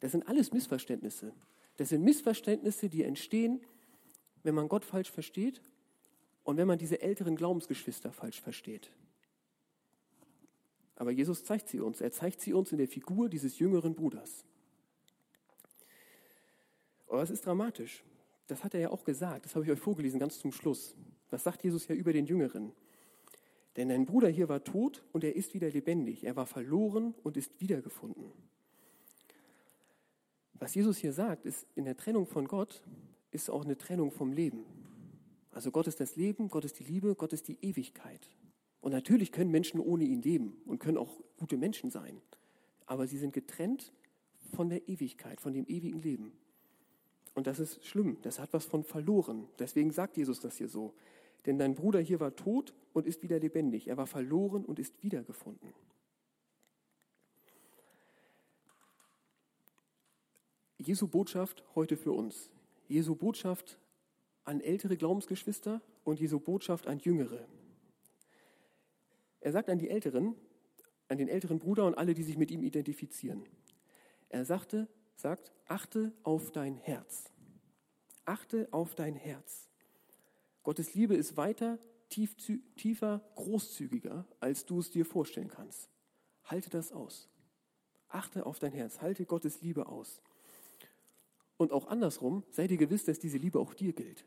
Das 0.00 0.12
sind 0.12 0.26
alles 0.26 0.50
Missverständnisse. 0.50 1.34
Das 1.76 1.90
sind 1.90 2.02
Missverständnisse, 2.02 2.88
die 2.88 3.04
entstehen, 3.04 3.60
wenn 4.42 4.54
man 4.54 4.66
Gott 4.70 4.86
falsch 4.86 5.10
versteht 5.10 5.60
und 6.42 6.56
wenn 6.56 6.66
man 6.66 6.78
diese 6.78 7.02
älteren 7.02 7.36
Glaubensgeschwister 7.36 8.12
falsch 8.12 8.40
versteht. 8.40 8.90
Aber 10.96 11.10
Jesus 11.10 11.44
zeigt 11.44 11.68
sie 11.68 11.80
uns. 11.80 12.00
Er 12.00 12.12
zeigt 12.12 12.40
sie 12.40 12.54
uns 12.54 12.72
in 12.72 12.78
der 12.78 12.88
Figur 12.88 13.28
dieses 13.28 13.58
jüngeren 13.58 13.94
Bruders. 13.94 14.46
Aber 17.08 17.22
es 17.22 17.28
ist 17.28 17.44
dramatisch. 17.44 18.04
Das 18.46 18.64
hat 18.64 18.72
er 18.72 18.80
ja 18.80 18.90
auch 18.90 19.04
gesagt. 19.04 19.44
Das 19.44 19.54
habe 19.54 19.66
ich 19.66 19.70
euch 19.70 19.78
vorgelesen, 19.78 20.18
ganz 20.18 20.38
zum 20.38 20.50
Schluss. 20.50 20.96
Was 21.28 21.44
sagt 21.44 21.62
Jesus 21.62 21.88
ja 21.88 21.94
über 21.94 22.14
den 22.14 22.24
Jüngeren? 22.24 22.72
Denn 23.76 23.88
dein 23.88 24.06
Bruder 24.06 24.28
hier 24.28 24.48
war 24.48 24.64
tot 24.64 25.04
und 25.12 25.24
er 25.24 25.36
ist 25.36 25.54
wieder 25.54 25.70
lebendig. 25.70 26.24
Er 26.24 26.36
war 26.36 26.46
verloren 26.46 27.14
und 27.22 27.36
ist 27.36 27.60
wiedergefunden. 27.60 28.32
Was 30.54 30.74
Jesus 30.74 30.98
hier 30.98 31.12
sagt, 31.12 31.46
ist, 31.46 31.66
in 31.74 31.84
der 31.84 31.96
Trennung 31.96 32.26
von 32.26 32.46
Gott 32.46 32.82
ist 33.30 33.48
auch 33.50 33.64
eine 33.64 33.78
Trennung 33.78 34.10
vom 34.10 34.32
Leben. 34.32 34.64
Also 35.52 35.70
Gott 35.70 35.86
ist 35.86 36.00
das 36.00 36.16
Leben, 36.16 36.48
Gott 36.48 36.64
ist 36.64 36.78
die 36.78 36.84
Liebe, 36.84 37.14
Gott 37.14 37.32
ist 37.32 37.48
die 37.48 37.58
Ewigkeit. 37.62 38.28
Und 38.80 38.92
natürlich 38.92 39.32
können 39.32 39.50
Menschen 39.50 39.80
ohne 39.80 40.04
ihn 40.04 40.22
leben 40.22 40.56
und 40.66 40.78
können 40.78 40.98
auch 40.98 41.20
gute 41.38 41.56
Menschen 41.56 41.90
sein. 41.90 42.20
Aber 42.86 43.06
sie 43.06 43.18
sind 43.18 43.32
getrennt 43.32 43.92
von 44.52 44.68
der 44.68 44.88
Ewigkeit, 44.88 45.40
von 45.40 45.52
dem 45.52 45.66
ewigen 45.66 46.00
Leben. 46.00 46.32
Und 47.34 47.46
das 47.46 47.58
ist 47.58 47.84
schlimm, 47.84 48.18
das 48.22 48.38
hat 48.38 48.52
was 48.52 48.64
von 48.64 48.84
verloren. 48.84 49.46
Deswegen 49.58 49.92
sagt 49.92 50.16
Jesus 50.16 50.40
das 50.40 50.56
hier 50.56 50.68
so. 50.68 50.94
Denn 51.46 51.58
dein 51.58 51.74
Bruder 51.74 52.00
hier 52.00 52.20
war 52.20 52.36
tot 52.36 52.74
und 52.92 53.06
ist 53.06 53.22
wieder 53.22 53.38
lebendig. 53.38 53.88
Er 53.88 53.96
war 53.96 54.06
verloren 54.06 54.64
und 54.64 54.78
ist 54.78 55.02
wiedergefunden. 55.02 55.72
Jesu 60.78 61.08
Botschaft 61.08 61.62
heute 61.74 61.96
für 61.96 62.12
uns. 62.12 62.50
Jesu 62.88 63.14
Botschaft 63.14 63.78
an 64.44 64.60
ältere 64.60 64.96
Glaubensgeschwister 64.96 65.82
und 66.04 66.20
Jesu 66.20 66.40
Botschaft 66.40 66.86
an 66.86 66.98
Jüngere. 66.98 67.46
Er 69.40 69.52
sagt 69.52 69.68
an 69.68 69.78
die 69.78 69.88
Älteren, 69.88 70.34
an 71.08 71.18
den 71.18 71.28
älteren 71.28 71.58
Bruder 71.58 71.86
und 71.86 71.96
alle, 71.96 72.14
die 72.14 72.22
sich 72.22 72.36
mit 72.36 72.50
ihm 72.50 72.62
identifizieren. 72.62 73.44
Er 74.28 74.44
sagte, 74.44 74.88
sagt, 75.16 75.52
achte 75.66 76.12
auf 76.22 76.50
dein 76.50 76.76
Herz. 76.76 77.30
Achte 78.24 78.68
auf 78.70 78.94
dein 78.94 79.14
Herz. 79.14 79.69
Gottes 80.62 80.94
Liebe 80.94 81.14
ist 81.14 81.36
weiter, 81.36 81.78
tief, 82.08 82.36
tiefer, 82.76 83.22
großzügiger, 83.36 84.26
als 84.40 84.66
du 84.66 84.80
es 84.80 84.90
dir 84.90 85.04
vorstellen 85.04 85.48
kannst. 85.48 85.88
Halte 86.44 86.70
das 86.70 86.92
aus. 86.92 87.28
Achte 88.08 88.44
auf 88.44 88.58
dein 88.58 88.72
Herz. 88.72 89.00
Halte 89.00 89.24
Gottes 89.24 89.62
Liebe 89.62 89.86
aus. 89.86 90.20
Und 91.56 91.72
auch 91.72 91.88
andersrum, 91.88 92.42
sei 92.50 92.66
dir 92.66 92.76
gewiss, 92.76 93.04
dass 93.04 93.18
diese 93.18 93.38
Liebe 93.38 93.60
auch 93.60 93.74
dir 93.74 93.92
gilt. 93.92 94.24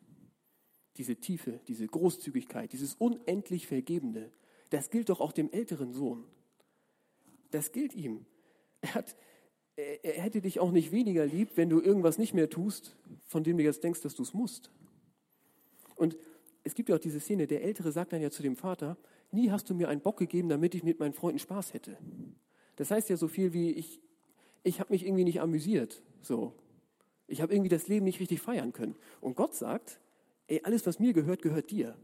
Diese 0.97 1.15
Tiefe, 1.15 1.59
diese 1.67 1.87
Großzügigkeit, 1.87 2.71
dieses 2.71 2.95
unendlich 2.95 3.67
Vergebende, 3.67 4.31
das 4.69 4.89
gilt 4.89 5.09
doch 5.09 5.19
auch 5.19 5.31
dem 5.31 5.51
älteren 5.51 5.93
Sohn. 5.93 6.23
Das 7.51 7.71
gilt 7.71 7.93
ihm. 7.93 8.25
Er, 8.81 8.95
hat, 8.95 9.15
er 9.75 10.21
hätte 10.21 10.41
dich 10.41 10.59
auch 10.59 10.71
nicht 10.71 10.91
weniger 10.91 11.25
lieb, 11.25 11.51
wenn 11.55 11.69
du 11.69 11.81
irgendwas 11.81 12.17
nicht 12.17 12.33
mehr 12.33 12.49
tust, 12.49 12.95
von 13.23 13.43
dem 13.43 13.57
du 13.57 13.63
jetzt 13.63 13.83
denkst, 13.83 14.01
dass 14.01 14.15
du 14.15 14.23
es 14.23 14.33
musst. 14.33 14.71
Es 16.63 16.75
gibt 16.75 16.89
ja 16.89 16.95
auch 16.95 16.99
diese 16.99 17.19
Szene, 17.19 17.47
der 17.47 17.63
Ältere 17.63 17.91
sagt 17.91 18.13
dann 18.13 18.21
ja 18.21 18.31
zu 18.31 18.41
dem 18.41 18.55
Vater, 18.55 18.97
nie 19.31 19.51
hast 19.51 19.69
du 19.69 19.75
mir 19.75 19.89
einen 19.89 20.01
Bock 20.01 20.17
gegeben, 20.17 20.49
damit 20.49 20.75
ich 20.75 20.83
mit 20.83 20.99
meinen 20.99 21.13
Freunden 21.13 21.39
Spaß 21.39 21.73
hätte. 21.73 21.97
Das 22.77 22.89
heißt 22.89 23.09
ja 23.09 23.17
so 23.17 23.27
viel 23.27 23.53
wie, 23.53 23.71
ich, 23.71 24.01
ich 24.63 24.79
habe 24.79 24.93
mich 24.93 25.05
irgendwie 25.05 25.25
nicht 25.25 25.41
amüsiert. 25.41 26.01
So. 26.21 26.53
Ich 27.27 27.41
habe 27.41 27.53
irgendwie 27.53 27.69
das 27.69 27.87
Leben 27.87 28.05
nicht 28.05 28.19
richtig 28.19 28.41
feiern 28.41 28.73
können. 28.73 28.95
Und 29.19 29.35
Gott 29.35 29.55
sagt, 29.55 29.99
ey, 30.47 30.61
alles, 30.63 30.85
was 30.85 30.99
mir 30.99 31.13
gehört, 31.13 31.41
gehört 31.41 31.69
dir. 31.71 31.97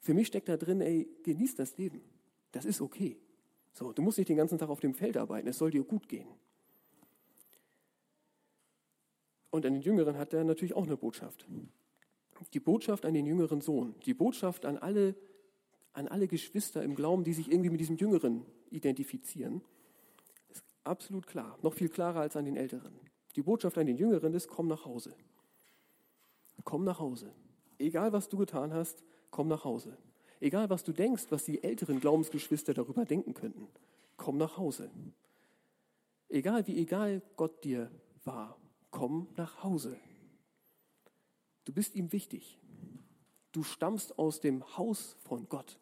Für 0.00 0.14
mich 0.14 0.26
steckt 0.26 0.48
da 0.48 0.56
drin, 0.56 0.80
ey, 0.80 1.08
genieß 1.22 1.54
das 1.54 1.76
Leben. 1.76 2.00
Das 2.50 2.64
ist 2.64 2.80
okay. 2.80 3.18
So, 3.72 3.92
du 3.92 4.02
musst 4.02 4.18
nicht 4.18 4.28
den 4.28 4.36
ganzen 4.36 4.58
Tag 4.58 4.68
auf 4.68 4.80
dem 4.80 4.94
Feld 4.94 5.16
arbeiten, 5.16 5.48
es 5.48 5.58
soll 5.58 5.70
dir 5.70 5.84
gut 5.84 6.08
gehen. 6.08 6.28
Und 9.50 9.66
an 9.66 9.74
den 9.74 9.82
Jüngeren 9.82 10.16
hat 10.16 10.32
er 10.32 10.44
natürlich 10.44 10.74
auch 10.74 10.84
eine 10.84 10.96
Botschaft 10.96 11.46
die 12.52 12.60
Botschaft 12.60 13.04
an 13.04 13.14
den 13.14 13.26
jüngeren 13.26 13.60
Sohn, 13.60 13.94
die 14.06 14.14
Botschaft 14.14 14.64
an 14.64 14.78
alle, 14.78 15.14
an 15.92 16.08
alle 16.08 16.28
Geschwister 16.28 16.82
im 16.82 16.94
Glauben, 16.94 17.24
die 17.24 17.32
sich 17.32 17.50
irgendwie 17.50 17.70
mit 17.70 17.80
diesem 17.80 17.96
Jüngeren 17.96 18.44
identifizieren, 18.70 19.62
ist 20.50 20.64
absolut 20.84 21.26
klar, 21.26 21.58
noch 21.62 21.74
viel 21.74 21.88
klarer 21.88 22.20
als 22.20 22.36
an 22.36 22.44
den 22.44 22.56
Älteren. 22.56 22.92
Die 23.36 23.42
Botschaft 23.42 23.78
an 23.78 23.86
den 23.86 23.96
Jüngeren 23.96 24.34
ist, 24.34 24.48
komm 24.48 24.68
nach 24.68 24.84
Hause. 24.84 25.14
Komm 26.64 26.84
nach 26.84 26.98
Hause. 27.00 27.32
Egal, 27.78 28.12
was 28.12 28.28
du 28.28 28.36
getan 28.38 28.72
hast, 28.72 29.02
komm 29.30 29.48
nach 29.48 29.64
Hause. 29.64 29.96
Egal, 30.40 30.70
was 30.70 30.84
du 30.84 30.92
denkst, 30.92 31.26
was 31.30 31.44
die 31.44 31.62
älteren 31.62 32.00
Glaubensgeschwister 32.00 32.74
darüber 32.74 33.04
denken 33.04 33.34
könnten, 33.34 33.68
komm 34.16 34.36
nach 34.36 34.56
Hause. 34.56 34.90
Egal, 36.28 36.66
wie 36.66 36.78
egal 36.78 37.22
Gott 37.36 37.64
dir 37.64 37.90
war, 38.24 38.56
komm 38.90 39.28
nach 39.36 39.62
Hause. 39.62 39.96
Du 41.64 41.72
bist 41.72 41.94
ihm 41.94 42.12
wichtig. 42.12 42.58
Du 43.52 43.62
stammst 43.62 44.18
aus 44.18 44.40
dem 44.40 44.76
Haus 44.76 45.16
von 45.20 45.48
Gott. 45.48 45.78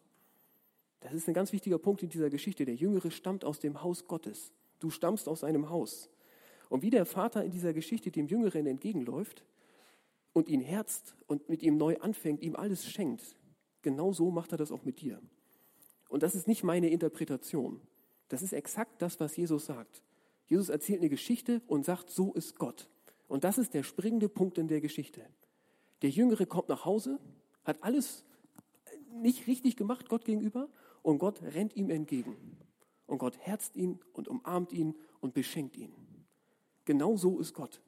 Das 0.99 1.13
ist 1.13 1.27
ein 1.27 1.33
ganz 1.33 1.51
wichtiger 1.51 1.79
Punkt 1.79 2.03
in 2.03 2.09
dieser 2.09 2.29
Geschichte. 2.29 2.65
Der 2.65 2.75
Jüngere 2.75 3.11
stammt 3.11 3.43
aus 3.43 3.59
dem 3.59 3.81
Haus 3.81 4.07
Gottes. 4.07 4.51
Du 4.79 4.89
stammst 4.89 5.27
aus 5.27 5.41
seinem 5.41 5.69
Haus. 5.69 6.09
Und 6.69 6.83
wie 6.83 6.89
der 6.89 7.05
Vater 7.05 7.43
in 7.43 7.51
dieser 7.51 7.73
Geschichte 7.73 8.11
dem 8.11 8.27
Jüngeren 8.27 8.65
entgegenläuft 8.65 9.43
und 10.33 10.47
ihn 10.47 10.61
herzt 10.61 11.15
und 11.27 11.49
mit 11.49 11.63
ihm 11.63 11.77
neu 11.77 11.97
anfängt, 11.97 12.41
ihm 12.41 12.55
alles 12.55 12.85
schenkt, 12.85 13.35
genau 13.81 14.13
so 14.13 14.31
macht 14.31 14.51
er 14.51 14.57
das 14.57 14.71
auch 14.71 14.83
mit 14.83 15.01
dir. 15.01 15.21
Und 16.07 16.23
das 16.23 16.35
ist 16.35 16.47
nicht 16.47 16.63
meine 16.63 16.89
Interpretation. 16.89 17.81
Das 18.27 18.41
ist 18.41 18.53
exakt 18.53 19.01
das, 19.01 19.19
was 19.19 19.35
Jesus 19.35 19.65
sagt. 19.65 20.03
Jesus 20.45 20.69
erzählt 20.69 20.99
eine 20.99 21.09
Geschichte 21.09 21.61
und 21.67 21.85
sagt, 21.85 22.09
so 22.09 22.33
ist 22.33 22.59
Gott. 22.59 22.89
Und 23.27 23.43
das 23.43 23.57
ist 23.57 23.73
der 23.73 23.83
springende 23.83 24.29
Punkt 24.29 24.57
in 24.57 24.67
der 24.67 24.81
Geschichte. 24.81 25.25
Der 26.01 26.09
Jüngere 26.09 26.45
kommt 26.45 26.69
nach 26.69 26.85
Hause, 26.85 27.19
hat 27.63 27.83
alles 27.83 28.23
nicht 29.13 29.47
richtig 29.47 29.75
gemacht 29.75 30.09
Gott 30.09 30.25
gegenüber 30.25 30.69
und 31.03 31.19
Gott 31.19 31.41
rennt 31.41 31.75
ihm 31.75 31.89
entgegen. 31.89 32.57
Und 33.07 33.17
Gott 33.17 33.37
herzt 33.39 33.75
ihn 33.75 33.99
und 34.13 34.27
umarmt 34.27 34.71
ihn 34.71 34.95
und 35.19 35.33
beschenkt 35.33 35.75
ihn. 35.75 35.93
Genau 36.85 37.17
so 37.17 37.39
ist 37.39 37.53
Gott. 37.53 37.81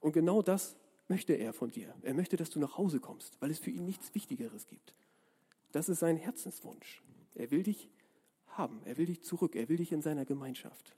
Und 0.00 0.12
genau 0.12 0.42
das 0.42 0.76
möchte 1.08 1.34
er 1.34 1.52
von 1.52 1.70
dir. 1.70 1.94
Er 2.02 2.14
möchte, 2.14 2.36
dass 2.36 2.50
du 2.50 2.60
nach 2.60 2.78
Hause 2.78 3.00
kommst, 3.00 3.36
weil 3.40 3.50
es 3.50 3.58
für 3.58 3.70
ihn 3.70 3.84
nichts 3.84 4.14
Wichtigeres 4.14 4.66
gibt. 4.66 4.94
Das 5.72 5.88
ist 5.88 5.98
sein 5.98 6.16
Herzenswunsch. 6.16 7.02
Er 7.34 7.50
will 7.50 7.62
dich 7.62 7.88
haben, 8.46 8.80
er 8.84 8.96
will 8.96 9.06
dich 9.06 9.22
zurück, 9.22 9.54
er 9.56 9.68
will 9.68 9.76
dich 9.76 9.92
in 9.92 10.02
seiner 10.02 10.24
Gemeinschaft. 10.24 10.94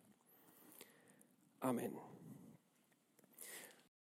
Amen. 1.60 1.92